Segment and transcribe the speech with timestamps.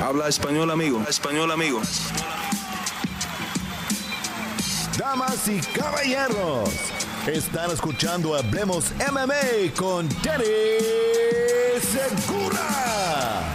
[0.00, 1.02] Habla español, amigo.
[1.08, 1.82] español, amigo.
[4.96, 6.70] Damas y caballeros,
[7.26, 10.44] están escuchando Hablemos MMA con Danny
[11.80, 13.52] Segura.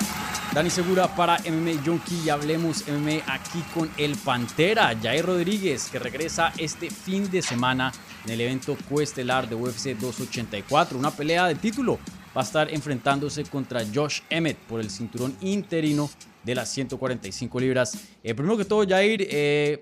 [0.54, 5.98] Dani Segura para MMA Junkie y Hablemos MMA aquí con el Pantera, Jair Rodríguez, que
[5.98, 7.94] regresa este fin de semana
[8.26, 12.00] en el evento coestelar de UFC 284, una pelea de título.
[12.36, 16.10] Va a estar enfrentándose contra Josh Emmett por el cinturón interino
[16.44, 17.98] de las 145 libras.
[18.24, 19.80] Eh, primero que todo, Jair, eh,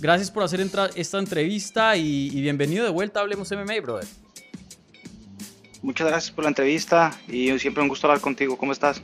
[0.00, 4.08] gracias por hacer esta entrevista y, bienvenido de vuelta a Hablemos MMA, brother.
[5.82, 8.56] Muchas gracias por la entrevista y siempre un gusto hablar contigo.
[8.56, 9.02] ¿Cómo estás?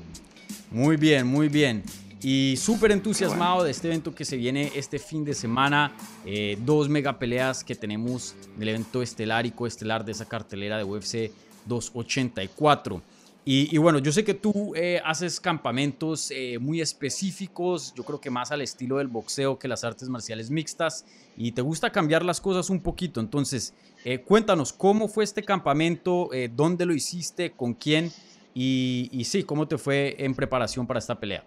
[0.71, 1.83] Muy bien, muy bien.
[2.23, 5.93] Y súper entusiasmado de este evento que se viene este fin de semana.
[6.25, 10.85] Eh, dos mega peleas que tenemos del evento estelar y coestelar de esa cartelera de
[10.85, 11.31] UFC
[11.69, 13.03] 284.
[13.51, 18.29] Y, bueno, yo sé que tú eh, haces campamentos eh, muy específicos, yo creo que
[18.29, 22.43] más al estilo del boxeo que las artes marciales mixtas, y te gusta cambiar las
[22.43, 23.21] cosas un poquito.
[23.21, 23.73] Entonces,
[24.05, 26.29] eh, cuéntanos, ¿cómo fue este campamento?
[26.55, 27.53] ¿Dónde lo hiciste?
[27.53, 28.13] ¿Con quién?
[28.55, 31.43] Y, y, sí, ¿cómo te fue en preparación para esta pelea?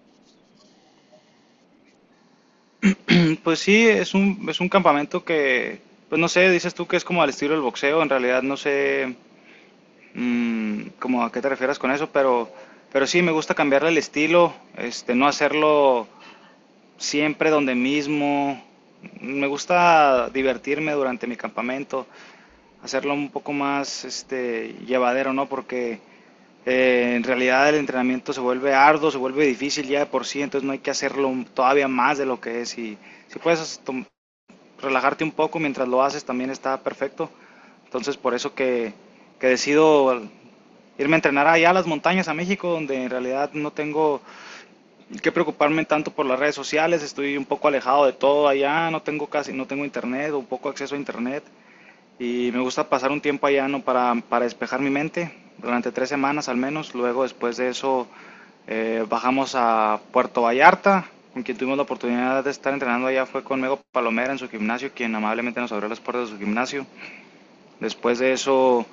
[3.44, 7.04] Pues sí, es un, es un campamento que, pues no sé, dices tú que es
[7.04, 9.16] como al estilo del boxeo, en realidad no sé
[10.14, 12.50] Mm, como a qué te refieres con eso, pero,
[12.92, 16.08] pero sí me gusta cambiarle el estilo, este, no hacerlo
[16.98, 18.62] siempre donde mismo.
[19.22, 22.06] Me gusta divertirme durante mi campamento,
[22.84, 25.48] hacerlo un poco más este, llevadero, ¿no?
[25.48, 26.00] Porque
[26.66, 30.42] eh, en realidad el entrenamiento se vuelve arduo, se vuelve difícil ya de por sí,
[30.42, 32.78] entonces no hay que hacerlo todavía más de lo que es.
[32.78, 32.98] Y
[33.30, 33.82] si puedes
[34.82, 37.30] relajarte un poco mientras lo haces, también está perfecto.
[37.86, 38.94] Entonces por eso que
[39.42, 40.22] que decido
[41.00, 44.22] irme a entrenar allá a las montañas, a México, donde en realidad no tengo
[45.24, 49.02] que preocuparme tanto por las redes sociales, estoy un poco alejado de todo allá, no
[49.02, 51.44] tengo casi, no tengo internet o poco acceso a internet
[52.20, 53.82] y me gusta pasar un tiempo allá ¿no?
[53.82, 58.08] para, para despejar mi mente durante tres semanas al menos, luego después de eso
[58.68, 63.44] eh, bajamos a Puerto Vallarta, con quien tuvimos la oportunidad de estar entrenando allá fue
[63.44, 66.86] con Mego Palomera en su gimnasio, quien amablemente nos abrió las puertas de su gimnasio.
[67.80, 68.86] Después de eso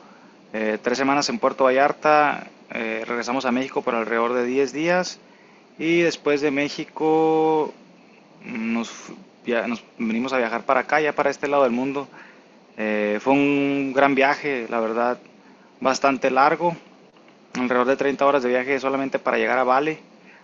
[0.52, 5.20] eh, tres semanas en Puerto Vallarta, eh, regresamos a México por alrededor de 10 días
[5.78, 7.74] y después de México
[8.44, 8.90] nos,
[9.66, 12.08] nos venimos a viajar para acá, ya para este lado del mundo.
[12.78, 15.18] Eh, fue un gran viaje, la verdad,
[15.80, 16.74] bastante largo,
[17.54, 19.98] alrededor de 30 horas de viaje solamente para llegar a Bali,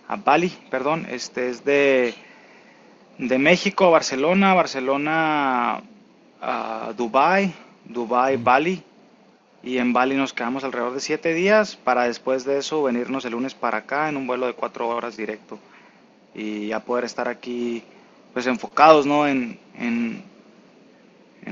[0.07, 2.13] a Bali, perdón, este es de,
[3.17, 5.81] de México a Barcelona, Barcelona
[6.41, 7.53] a Dubai,
[7.85, 8.83] Dubai, Bali
[9.65, 13.31] y en Bali nos quedamos alrededor de siete días para después de eso venirnos el
[13.31, 15.57] lunes para acá en un vuelo de cuatro horas directo
[16.35, 17.83] y ya poder estar aquí
[18.31, 19.27] pues enfocados ¿no?
[19.27, 20.23] en, en,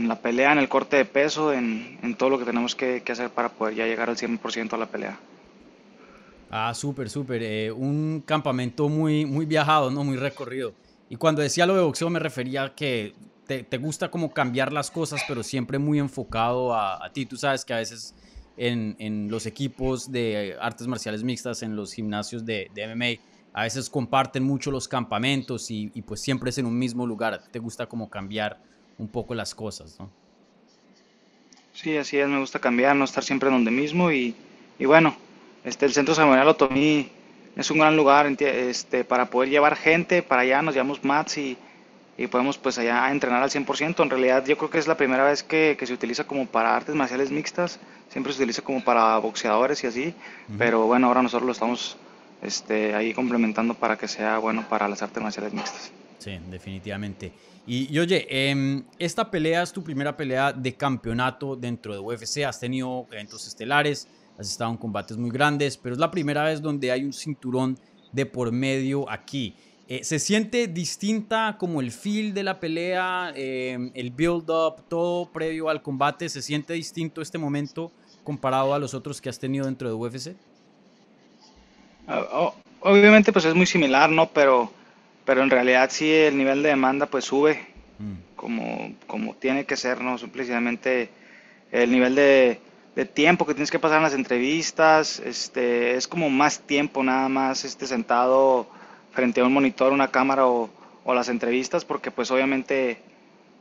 [0.08, 3.12] la pelea, en el corte de peso, en, en todo lo que tenemos que, que,
[3.14, 5.18] hacer para poder ya llegar al 100% a la pelea.
[6.52, 7.42] Ah, súper, súper.
[7.42, 10.04] Eh, un campamento muy, muy viajado, ¿no?
[10.04, 10.74] Muy recorrido.
[11.10, 13.14] Y cuando decía lo de boxeo me refería a que
[13.48, 17.26] te, te, gusta como cambiar las cosas, pero siempre muy enfocado a, a ti.
[17.26, 18.16] Tú sabes que a veces
[18.58, 23.22] en, en, los equipos de artes marciales mixtas, en los gimnasios de, MMA,
[23.54, 27.44] a veces comparten mucho los campamentos y, y, pues siempre es en un mismo lugar.
[27.52, 28.60] Te gusta como cambiar
[28.98, 30.10] un poco las cosas, ¿no?
[31.74, 34.36] Sí, así es, me gusta cambiar, no estar siempre donde mismo y,
[34.78, 35.16] y bueno,
[35.64, 37.10] este, el Centro Ceremonial Otomí
[37.56, 41.58] es un gran lugar este, para poder llevar gente, para allá nos llamamos Mats y
[42.18, 44.02] y podemos pues allá entrenar al 100%.
[44.04, 46.76] En realidad yo creo que es la primera vez que, que, se utiliza como para
[46.76, 47.80] artes marciales mixtas,
[48.10, 50.14] siempre se utiliza como para boxeadores y así,
[50.58, 51.98] pero bueno, ahora nosotros lo estamos
[52.42, 55.92] este, ahí complementando para que sea bueno para las artes marciales mixtas.
[56.20, 57.34] Sí, definitivamente.
[57.66, 62.44] Y, y oye, eh, esta pelea es tu primera pelea de campeonato dentro de UFC,
[62.46, 64.08] has tenido eventos estelares,
[64.38, 67.78] has estado en combates muy grandes, pero es la primera vez donde hay un cinturón
[68.12, 69.56] de por medio aquí.
[69.90, 75.68] Eh, ¿Se siente distinta como el feel de la pelea, eh, el build-up, todo previo
[75.68, 76.30] al combate?
[76.30, 77.92] ¿Se siente distinto este momento
[78.24, 80.36] comparado a los otros que has tenido dentro de UFC?
[82.08, 84.30] Ah, obviamente pues es muy similar, ¿no?
[84.30, 84.72] Pero,
[85.26, 87.68] pero en realidad sí el nivel de demanda pues sube
[88.00, 88.36] mm.
[88.38, 90.18] como, como tiene que ser, ¿no?
[90.18, 91.10] Simplemente
[91.74, 92.62] el nivel de,
[92.96, 97.28] de tiempo que tienes que pasar en las entrevistas, este, es como más tiempo nada
[97.28, 98.68] más este, sentado
[99.14, 100.70] frente a un monitor, una cámara o,
[101.06, 102.98] las entrevistas, porque pues obviamente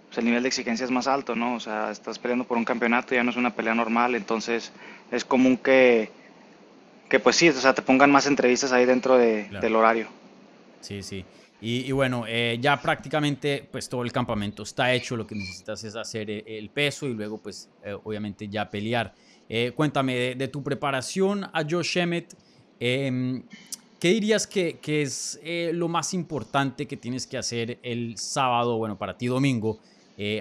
[0.08, 1.54] pues, el nivel de exigencia es más alto, ¿no?
[1.54, 4.72] O sea, estás peleando por un campeonato, ya no es una pelea normal, entonces
[5.10, 6.10] es común que,
[7.08, 10.06] que pues sí, o sea, te pongan más entrevistas ahí dentro de, del horario.
[10.80, 11.24] Sí, sí.
[11.64, 15.94] Y, bueno, eh, ya prácticamente pues todo el campamento está hecho, lo que necesitas es
[15.94, 19.14] hacer e, el peso y luego pues eh, obviamente ya pelear.
[19.48, 22.34] Eh, cuéntame de, tu preparación a Josh Emmett,
[22.80, 23.44] em,
[24.02, 28.98] ¿qué dirías que, que es lo más importante que tienes que hacer el sábado, bueno,
[28.98, 29.78] para ti domingo,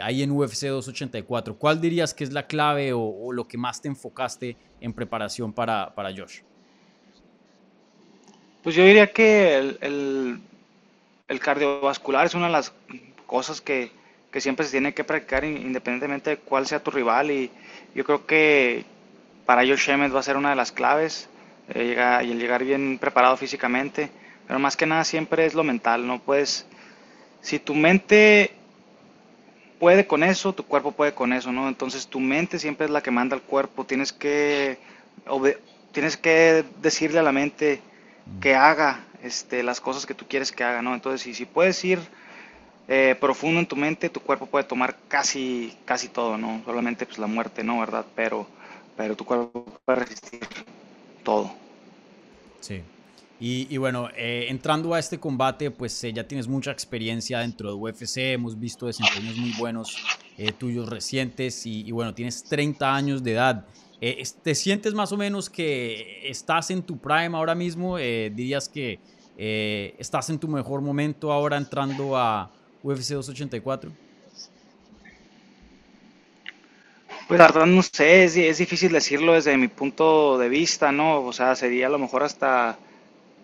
[0.02, 1.56] ahí en UFC 284?
[1.60, 5.94] ¿Cuál dirías que es la clave o, lo que más te enfocaste en preparación para,
[5.94, 6.40] para Josh?
[8.64, 10.42] Pues yo diría que el
[11.32, 12.74] el cardiovascular es una de las
[13.26, 13.90] cosas que,
[14.38, 17.52] siempre se tiene que practicar independientemente de cuál sea tu rival y
[17.96, 18.86] yo creo que
[19.46, 21.30] para Josh Emmett va a ser una de las claves
[21.74, 24.10] eh, y el llegar bien preparado físicamente,
[24.48, 26.66] pero más que nada siempre es lo mental, no puedes,
[27.42, 28.52] si tu mente
[29.80, 31.68] puede con eso, tu cuerpo puede con eso, ¿no?
[31.68, 34.78] Entonces tu mente siempre es la que manda al cuerpo, tienes que,
[35.92, 37.82] tienes que decirle a la mente
[38.40, 40.94] que haga este, las cosas que tú quieres que haga, ¿no?
[40.94, 42.00] Entonces, si, si puedes ir
[42.88, 46.62] eh, profundo en tu mente, tu cuerpo puede tomar casi, casi todo, ¿no?
[46.66, 47.80] Solamente pues la muerte, ¿no?
[47.80, 48.06] ¿Verdad?
[48.16, 48.48] Pero,
[48.98, 50.42] pero tu cuerpo puede resistir
[51.24, 51.52] todo.
[52.60, 52.82] Sí.
[53.44, 57.74] Y, bueno, eh, entrando a este combate, pues eh, ya tienes mucha experiencia dentro de
[57.74, 59.98] UFC, hemos visto desempeños muy buenos
[60.60, 63.66] tuyos recientes y, y, bueno, tienes 30 años de edad.
[64.04, 68.00] Eh, ¿Te sientes más o menos que estás en tu prime ahora mismo?
[68.00, 69.00] Eh, ¿Dirías que
[69.38, 72.52] eh, estás en tu mejor momento ahora entrando a
[72.82, 73.92] UFC 284?
[77.32, 81.22] Pues la verdad no sé, es, es, difícil decirlo desde mi punto de vista, ¿no?
[81.22, 82.78] O sea, sería a lo mejor hasta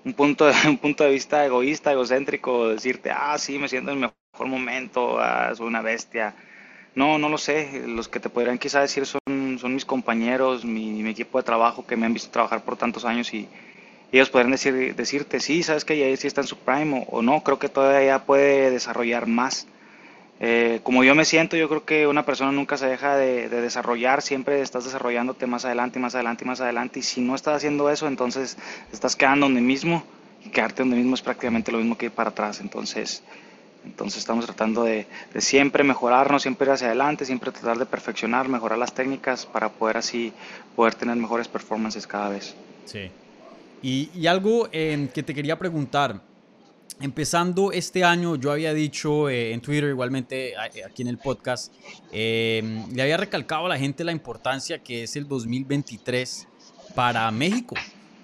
[0.04, 4.02] un punto de, un punto de vista egoísta, egocéntrico, decirte, ah, sí, me siento en
[4.02, 6.36] mi mejor momento, ah, soy una bestia.
[6.96, 7.84] No, no lo sé.
[7.88, 11.96] Los que te podrían quizá decir son, son mis compañeros, mi, equipo de trabajo que
[11.96, 13.48] me han visto trabajar por tantos años y,
[14.12, 17.42] ellos podrían decir, decirte, sí, sabes que ya sí está en su prime o, no,
[17.42, 19.66] creo que todavía puede desarrollar más.
[20.40, 24.22] Eh, como yo me siento, yo creo que una persona nunca se deja de, desarrollar,
[24.22, 28.08] siempre estás desarrollándote más adelante, más adelante, más adelante, y si no estás haciendo eso,
[28.08, 28.58] entonces
[28.92, 30.04] estás quedando donde mismo,
[30.46, 33.24] y quedarte donde mismo es prácticamente lo mismo que ir para atrás, entonces
[33.88, 35.08] entonces estamos tratando de,
[35.38, 39.98] siempre mejorarnos, siempre ir hacia adelante, siempre tratar de perfeccionar, mejorar las técnicas para poder
[39.98, 40.34] así
[40.76, 42.54] poder tener mejores performances cada vez.
[42.86, 43.10] Sí.
[43.82, 46.22] Y, algo eh, que te quería preguntar,
[47.00, 51.74] empezando este año, yo había dicho eh, en Twitter, igualmente eh, aquí en el podcast,
[52.12, 56.48] le había recalcado a la gente la importancia que es el 2023
[56.96, 57.76] para México.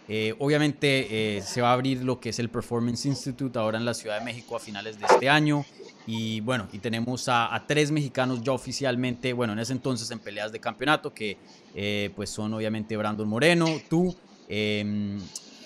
[0.09, 3.93] Eh, obviamente se va a abrir lo que es el Performance Institute ahora en la
[3.93, 5.65] Ciudad de México a finales de este año.
[6.05, 10.51] Y bueno, y tenemos a, tres mexicanos ya oficialmente, bueno, en ese entonces en peleas
[10.51, 11.37] de campeonato, que
[12.15, 14.13] pues son obviamente Brandon Moreno, tú,
[14.49, 15.17] em,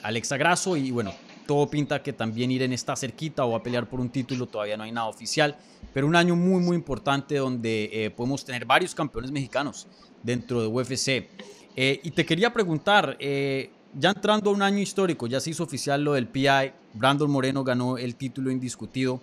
[0.04, 1.14] Alexa Grasso y bueno,
[1.48, 4.78] todo pinta que también Irene está cerquita o va a pelear por un título, todavía
[4.78, 5.58] no hay nada oficial,
[5.94, 9.88] pero un año muy muy importante donde podemos tener varios campeones mexicanos
[10.22, 11.30] dentro de UFC.
[11.76, 16.14] y te quería preguntar, ya entrando a un año histórico, ya se hizo oficial lo
[16.14, 19.22] del PI, Brandon Moreno ganó el título indiscutido.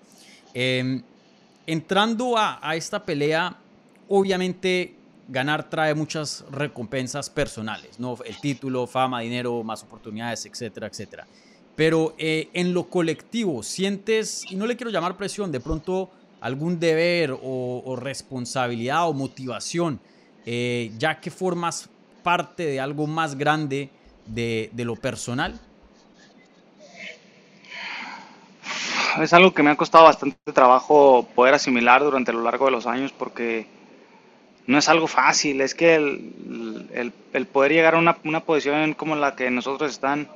[0.52, 1.02] Em,
[1.66, 3.56] entrando a, esta pelea,
[4.08, 4.94] obviamente
[5.28, 8.16] ganar trae muchas recompensas personales, ¿no?
[8.24, 11.26] El título, fama, dinero, más oportunidades, etcétera, etcétera.
[11.76, 16.78] Pero eh, en lo colectivo, sientes, y no le quiero llamar presión, de pronto algún
[16.78, 19.98] deber o, responsabilidad o motivación,
[20.44, 21.88] eh, ya que formas
[22.22, 23.90] parte de algo más grande
[24.26, 25.58] de, lo personal?
[29.22, 32.86] Es algo que me ha costado bastante trabajo poder asimilar durante lo largo de los
[32.86, 33.66] años porque
[34.66, 39.14] no es algo fácil, es que el, el, poder llegar a una, una, posición como
[39.14, 40.28] la que nosotros están,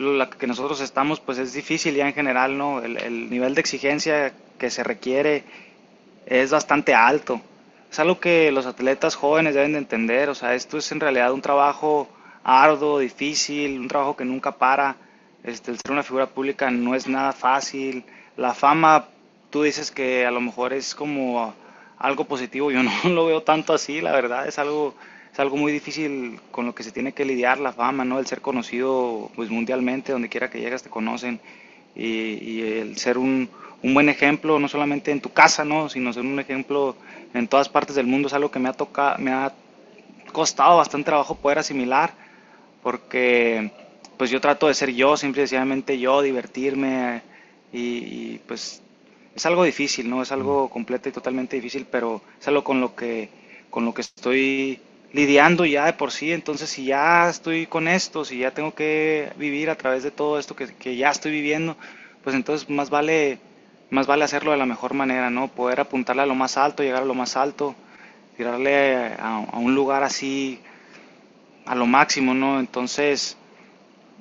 [0.00, 2.80] la que nosotros estamos, pues es difícil ya en general, ¿no?
[2.82, 5.44] El, el nivel de exigencia que se requiere
[6.26, 7.40] es bastante alto.
[7.90, 11.32] Es algo que los atletas jóvenes deben de entender, o sea, esto es en realidad
[11.32, 12.08] un trabajo
[12.44, 14.96] arduo, difícil, un trabajo que nunca para.
[15.42, 18.04] Este, el ser una figura pública no es nada fácil.
[18.36, 19.06] La fama,
[19.50, 21.54] tú dices que a lo mejor es como
[21.98, 24.94] algo positivo, yo no lo veo tanto así, la verdad, es algo,
[25.32, 28.18] es algo muy difícil con lo que se tiene que lidiar la fama, ¿no?
[28.18, 31.40] El ser conocido pues mundialmente, donde quiera que llegas te conocen
[31.94, 33.48] y, el ser un,
[33.82, 35.88] un, buen ejemplo, no solamente en tu casa, ¿no?
[35.88, 36.96] Sino ser un ejemplo
[37.34, 39.52] en todas partes del mundo es algo que me ha tocado, me ha
[40.32, 42.12] costado bastante trabajo poder asimilar
[42.82, 43.70] porque
[44.16, 47.22] pues yo trato de ser yo, siempre sencillamente yo, divertirme
[47.72, 48.82] y, pues
[49.34, 50.22] es algo difícil, ¿no?
[50.22, 53.28] Es algo completo y totalmente difícil, pero es algo con lo que,
[53.70, 54.80] con lo que estoy
[55.12, 59.32] lidiando ya de por sí, entonces si ya estoy con esto, si ya tengo que
[59.36, 61.76] vivir a través de todo esto que, que ya estoy viviendo,
[62.22, 63.38] pues entonces más vale,
[63.90, 65.48] más vale hacerlo de la mejor manera, ¿no?
[65.48, 67.74] Poder apuntarle a lo más alto, llegar a lo más alto,
[68.36, 70.60] tirarle a, un lugar así
[71.66, 72.60] a lo máximo, ¿no?
[72.60, 73.36] Entonces,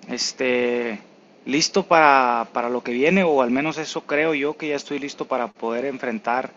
[0.08, 1.00] este,
[1.46, 5.00] listo para, para lo que viene, o al menos eso creo yo que ya estoy
[5.00, 6.52] listo para poder enfrentar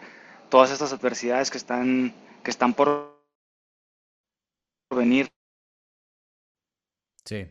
[0.48, 3.11] todas estas adversidades que están, que están por
[4.94, 5.28] venir.
[7.24, 7.46] Sí.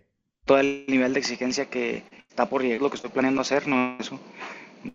[0.45, 3.98] Todo el nivel de exigencia que está por llegar, lo que estoy planeando hacer, no
[4.00, 4.19] eso.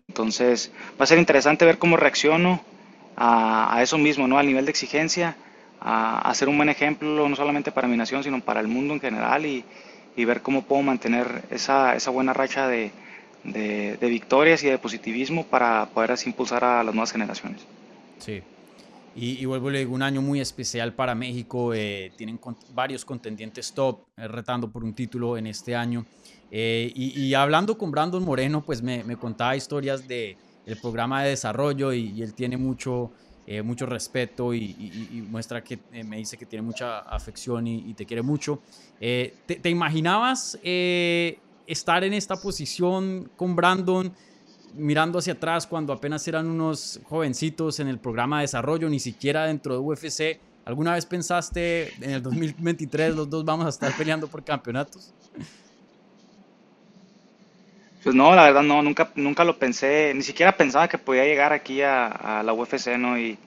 [0.07, 2.61] Entonces, va a ser interesante ver cómo reacciono
[3.15, 4.37] a, eso mismo, ¿no?
[4.37, 5.35] Al nivel de exigencia,
[5.79, 8.99] a, hacer un buen ejemplo, no solamente para mi nación, sino para el mundo en
[8.99, 9.63] general y,
[10.25, 12.91] ver cómo puedo mantener esa, esa buena racha de,
[13.43, 17.61] de, victorias y de positivismo para poder así impulsar a las nuevas generaciones.
[18.19, 18.41] Sí.
[19.19, 21.73] Y, vuelvo a digo, un año muy especial para México.
[21.73, 22.39] Eh, tienen
[22.75, 26.05] varios contendientes top eh, retando por un título en este año.
[26.51, 31.29] Eh, y, hablando con Brandon Moreno, pues me, me contaba historias del el programa de
[31.29, 33.11] desarrollo y, él tiene mucho,
[33.63, 38.61] mucho respeto y, muestra que me dice que tiene mucha afección y, te quiere mucho.
[38.99, 44.13] ¿te, ¿te, imaginabas estar en esta posición con Brandon?
[44.73, 49.45] Mirando hacia atrás cuando apenas eran unos jovencitos en el programa de desarrollo, ni siquiera
[49.45, 50.39] dentro de UFC.
[50.65, 55.13] ¿Alguna vez pensaste en el 2023 los dos vamos a estar peleando por campeonatos?
[58.03, 61.51] Pues no, la verdad no, nunca, nunca lo pensé, ni siquiera pensaba que podía llegar
[61.53, 63.17] aquí a, la UFC, ¿no?
[63.17, 63.37] Y,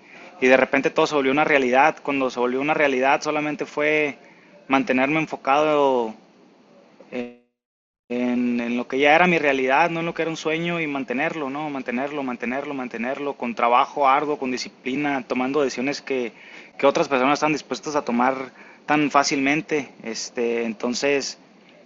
[0.41, 1.97] y, de repente todo se volvió una realidad.
[2.03, 4.19] Cuando se volvió una realidad solamente fue
[4.69, 6.15] mantenerme enfocado en
[8.11, 10.87] en, lo que ya era mi realidad, no en lo que era un sueño y
[10.89, 11.71] mantenerlo, ¿no?
[11.71, 16.33] Mantenerlo, mantenerlo, mantenerlo, con trabajo arduo, con disciplina, tomando decisiones que,
[16.77, 18.51] que otras personas están dispuestas a tomar
[18.85, 19.91] tan fácilmente.
[20.03, 21.39] Este, entonces,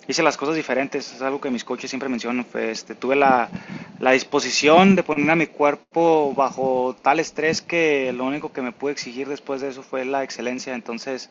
[0.09, 3.51] hice las cosas diferentes, es algo que mis coaches siempre mencionan, este, tuve la,
[4.01, 8.73] la, disposición de poner a mi cuerpo bajo tal estrés que lo único que me
[8.73, 11.29] pude exigir después de eso fue la excelencia, entonces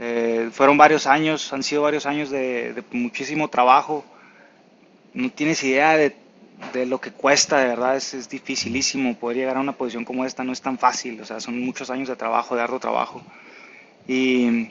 [0.00, 4.04] eh, fueron varios años, han sido varios años de muchísimo trabajo,
[5.16, 6.14] no tienes idea de,
[6.86, 10.44] lo que cuesta, de verdad, es, es, dificilísimo poder llegar a una posición como esta,
[10.44, 13.22] no es tan fácil, o sea, son muchos años de trabajo, de arduo trabajo.
[14.06, 14.68] Y,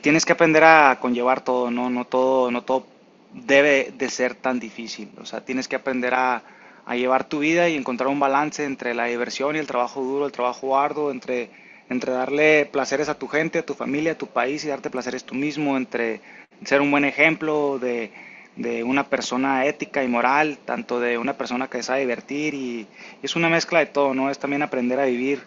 [0.00, 1.90] tienes que aprender a conllevar todo, ¿no?
[1.90, 2.86] No todo, no todo
[3.32, 6.42] debe de ser tan difícil, o sea, tienes que aprender a,
[6.86, 10.26] a llevar tu vida y encontrar un balance entre la diversión y el trabajo duro,
[10.26, 11.50] el trabajo arduo, entre,
[11.88, 15.24] entre darle placeres a tu gente, a tu familia, a tu país y darte placeres
[15.24, 16.20] tú mismo, entre
[16.64, 18.12] ser un buen ejemplo de
[18.60, 22.86] de una persona ética y moral, tanto de una persona que sabe divertir y,
[23.22, 24.30] es una mezcla de todo, ¿no?
[24.30, 25.40] Es también aprender a vivir,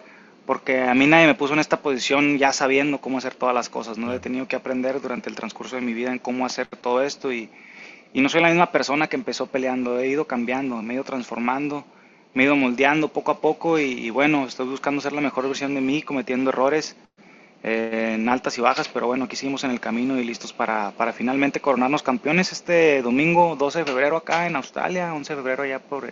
[0.47, 3.69] porque a mí nadie me puso en esta posición ya sabiendo cómo hacer todas las
[3.69, 4.11] cosas, ¿no?
[4.11, 7.31] He tenido que aprender durante el transcurso de mi vida en cómo hacer todo esto
[7.31, 7.49] y,
[8.13, 11.03] y no soy la misma persona que empezó peleando, he ido cambiando, me he ido
[11.03, 11.85] transformando,
[12.33, 15.47] me he ido moldeando poco a poco y, y bueno, estoy buscando ser la mejor
[15.47, 16.97] versión de mí, cometiendo errores
[17.63, 21.13] en altas y bajas, pero bueno, aquí seguimos en el camino y listos para, para,
[21.13, 25.79] finalmente coronarnos campeones este domingo 12 de febrero acá en Australia, 11 de febrero allá
[25.79, 26.11] por,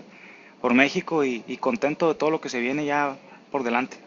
[0.62, 3.18] por México y, contento de todo lo que se viene ya
[3.52, 3.98] por delante.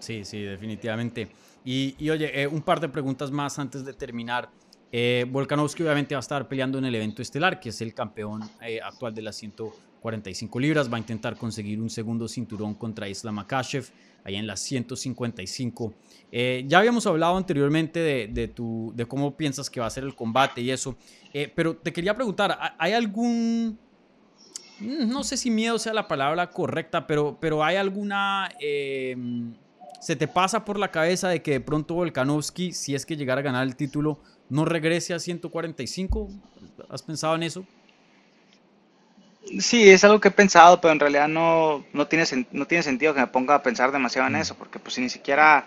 [0.00, 1.28] Sí, sí, definitivamente.
[1.64, 4.50] Y, y oye, eh, un par de preguntas más antes de terminar.
[4.90, 8.42] Eh, Volkanovski obviamente va a estar peleando en el evento estelar, que es el campeón
[8.62, 10.90] eh, actual de las 145 libras.
[10.90, 13.86] Va a intentar conseguir un segundo cinturón contra Islam Makhachev,
[14.24, 15.94] allá en las 155
[16.30, 20.14] eh, ya habíamos hablado anteriormente de, tu, de cómo piensas que va a ser el
[20.14, 20.96] combate y eso,
[21.32, 23.78] eh, pero te quería preguntar, ¿hay algún,
[24.80, 29.54] mm, no sé si miedo sea la palabra correcta, pero, pero hay alguna, em,
[30.00, 33.40] se te pasa por la cabeza de que de pronto Volkanovski, si es que llegara
[33.40, 34.20] a ganar el título,
[34.50, 36.28] no regrese a 145?
[36.90, 37.64] ¿Has pensado en eso?
[39.60, 43.14] Sí, es algo que he pensado, pero en realidad no, no, tiene, no tiene sentido
[43.14, 44.40] que me ponga a pensar demasiado en mm.
[44.40, 45.64] eso, porque pues si ni siquiera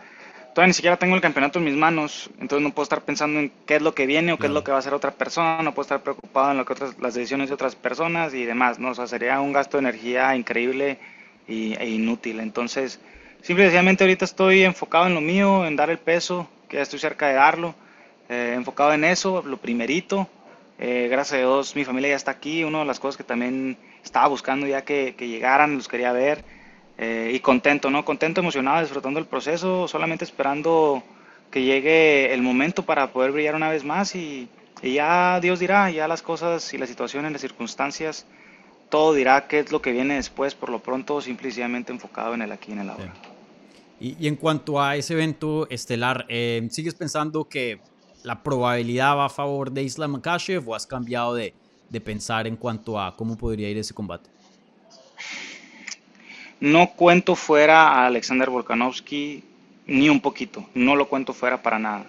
[0.54, 3.52] todavía ni siquiera tengo el campeonato en mis manos, entonces no puedo estar pensando en
[3.66, 5.62] qué es lo que viene o qué es lo que va a hacer otra persona,
[5.64, 8.80] no puedo estar preocupado en lo que otras, las decisiones de otras personas y demás,
[8.80, 8.90] ¿no?
[8.90, 11.00] O sea, sería un gasto de energía increíble
[11.48, 12.40] y, e inútil.
[12.40, 13.00] Entonces,
[13.42, 17.28] simplemente ahorita estoy enfocado en lo mío, en dar el peso, que ya estoy cerca
[17.28, 17.76] de darlo,
[18.30, 20.28] eh, enfocado en eso, lo primerito.
[20.84, 23.78] Eh, gracias a Dios mi familia ya está aquí, una de las cosas que también
[24.04, 26.44] estaba buscando ya que, que llegaran, los quería ver.
[26.98, 28.06] Eh, y contento, ¿no?
[28.06, 31.02] Contento, emocionado, disfrutando el proceso, solamente esperando
[31.50, 34.50] que llegue el momento para poder brillar una vez más y,
[34.84, 38.26] ya Dios dirá, ya las cosas y las situaciones, las circunstancias,
[38.90, 42.52] todo dirá qué es lo que viene después, por lo pronto simplemente enfocado en el
[42.52, 43.14] aquí y en el ahora.
[44.00, 47.80] Y, en cuanto a ese evento estelar, eh, ¿sigues pensando que
[48.24, 51.54] la probabilidad va a favor de Islam Makhachev o has cambiado de,
[51.90, 54.30] de pensar en cuanto a cómo podría ir ese combate?
[56.62, 59.44] no cuento fuera a Alexander Volkanovski
[59.88, 62.06] ni un poquito, no lo cuento fuera para nada.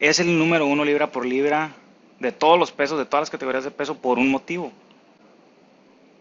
[0.00, 1.76] Es el número uno libra por libra
[2.18, 4.72] de todos los pesos, de todas las categorías de peso por un motivo.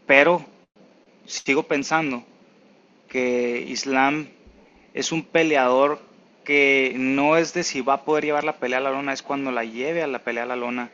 [0.05, 0.46] Pero
[1.25, 2.22] sigo pensando
[3.08, 4.27] que Islam
[4.94, 6.01] es un peleador
[6.45, 9.21] que no es de si va a poder llevar la pelea a la lona, es
[9.21, 10.89] cuando la lleve a la pelea a la lona.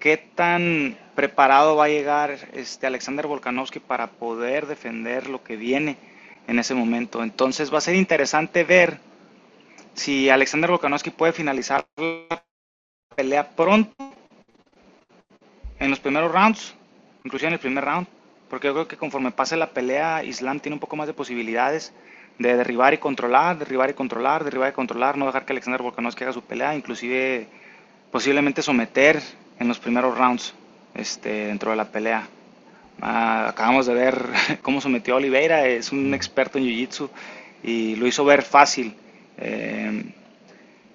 [0.00, 5.96] ¿Qué tan preparado va a llegar este Alexander Volkanovski para poder defender lo que viene
[6.48, 7.22] en ese momento?
[7.22, 8.98] Entonces va a ser interesante ver
[9.94, 12.42] si Alexander Volkanovski puede finalizar la
[13.14, 13.94] pelea pronto
[15.78, 16.74] en los primeros rounds,
[17.24, 18.06] inclusive en el primer round,
[18.50, 21.92] porque yo creo que conforme pase la pelea, Islam tiene un poco más de posibilidades
[22.38, 26.24] de derribar y controlar, derribar y controlar, derribar y controlar, no dejar que Alexander Volkanovski
[26.24, 27.46] haga su pelea, inclusive
[28.10, 29.22] posiblemente someter
[29.58, 30.54] en los primeros rounds
[30.94, 32.28] este, dentro de la pelea.
[33.00, 34.26] Ah, acabamos de ver
[34.62, 37.08] cómo sometió a Oliveira, es un experto en Jiu-Jitsu
[37.62, 38.94] y lo hizo ver fácil.
[39.38, 40.04] Eh,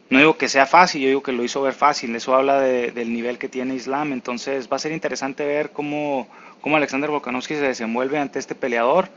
[0.10, 3.14] no digo que sea fácil, yo digo que lo hizo ver fácil, eso habla del
[3.14, 6.28] nivel que tiene Islam, entonces va a ser interesante ver cómo,
[6.60, 9.08] cómo Alexander Volkanovski se desenvuelve ante este peleador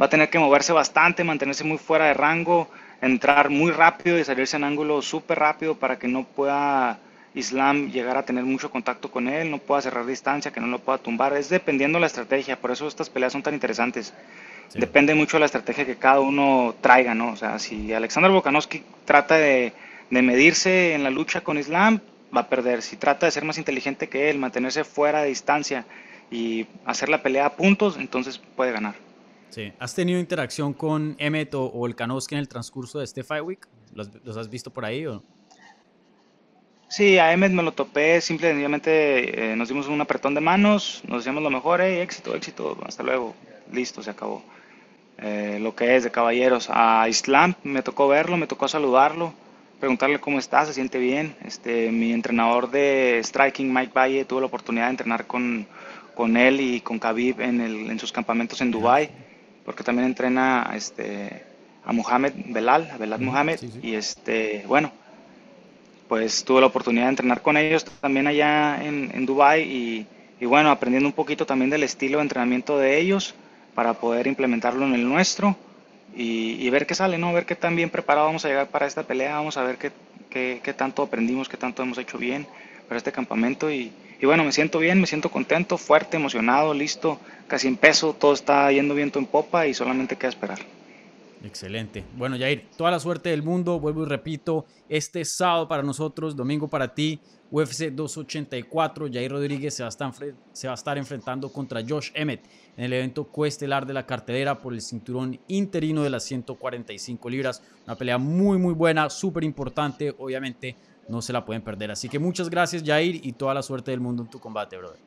[0.00, 2.68] va a tener que moverse bastante, mantenerse muy fuera de rango,
[3.00, 6.98] entrar muy rápido y salirse en ángulo súper rápido para que no pueda
[7.34, 10.78] Islam llegar a tener mucho contacto con él, no pueda cerrar distancia, que no lo
[10.78, 11.36] pueda tumbar.
[11.36, 14.12] Es dependiendo de la estrategia, por eso estas peleas son tan interesantes.
[14.74, 17.32] Depende mucho de la estrategia que cada uno traiga, ¿no?
[17.32, 19.72] O sea, si Alexander Volkanovski trata de,
[20.08, 22.00] de medirse en la lucha con Islam,
[22.34, 22.80] va a perder.
[22.80, 25.84] Si trata de ser más inteligente que él, mantenerse fuera de distancia
[26.30, 28.94] y hacer la pelea a puntos, entonces puede ganar.
[29.52, 29.70] Sí.
[29.78, 33.68] ¿Has tenido interacción con Emmet o, o Volkanovski en el transcurso de este Fight Week?
[33.92, 35.22] ¿Los, has visto por ahí o
[36.88, 41.18] Sí, a Emmet me lo topé, simplemente eh, nos dimos un apretón de manos, nos
[41.18, 43.34] decíamos lo mejor, éxito, éxito, hasta luego,
[43.70, 44.42] listo, se acabó.
[45.18, 46.68] Eh, lo que es de caballeros.
[46.70, 49.34] A Islam me tocó verlo, me tocó saludarlo,
[49.80, 51.36] preguntarle cómo está, se siente bien.
[51.44, 55.66] Este, mi entrenador de striking, Mike Valle, tuvo la oportunidad de entrenar con,
[56.14, 59.10] con él y con Khabib en, el, en sus campamentos en Dubai
[59.64, 61.44] porque también entrena a, este,
[61.84, 64.92] a Mohamed Belal, a Belal Mohamed, y este, bueno,
[66.08, 70.06] pues tuve la oportunidad de entrenar con ellos también allá en, en Dubai y,
[70.40, 73.34] y, bueno, aprendiendo un poquito también del estilo de entrenamiento de ellos
[73.74, 75.56] para poder implementarlo en el nuestro
[76.14, 77.32] y, y ver qué sale, ¿no?
[77.32, 79.92] Ver qué tan bien preparado vamos a llegar para esta pelea, vamos a ver qué,
[80.28, 82.46] qué, qué tanto aprendimos, qué tanto hemos hecho bien
[82.88, 83.90] para este campamento y,
[84.22, 88.34] y bueno, me siento bien, me siento contento, fuerte, emocionado, listo, casi en peso, todo
[88.34, 90.60] está yendo viento en popa y solamente queda esperar.
[91.44, 92.04] Excelente.
[92.16, 93.80] Bueno, Jair, toda la suerte del mundo.
[93.80, 97.18] Vuelvo y repito, este sábado para nosotros, domingo para ti,
[97.50, 99.08] UFC 284.
[99.12, 100.12] Jair Rodríguez se va, a estar,
[100.52, 102.44] se va a estar enfrentando contra Josh Emmett
[102.76, 107.60] en el evento coestelar de la cartelera por el cinturón interino de las 145 libras.
[107.86, 110.76] Una pelea muy, muy buena, súper importante, obviamente
[111.12, 111.90] no se la pueden perder.
[111.90, 114.98] Así que muchas gracias, Jair, y toda la suerte del mundo en tu combate, brother.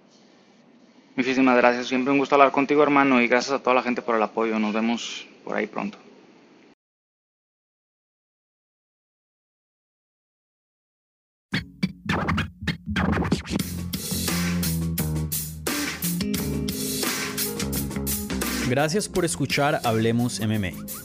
[1.16, 1.88] Muchísimas gracias.
[1.88, 4.60] Siempre un gusto hablar contigo, hermano, y gracias a toda la gente por el apoyo.
[4.60, 5.98] Nos vemos por ahí pronto.
[18.70, 21.05] Gracias por escuchar Hablemos MMA.